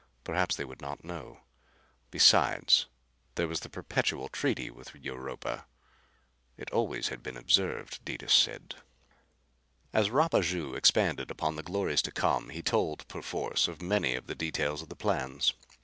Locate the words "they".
0.55-0.65